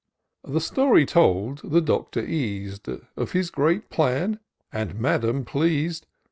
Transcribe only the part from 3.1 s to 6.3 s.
Of his grand plan, and Madam pleas'd.